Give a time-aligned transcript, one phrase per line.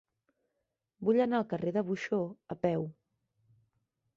[1.09, 2.21] Vull anar al carrer de Buxó
[2.57, 2.89] a peu.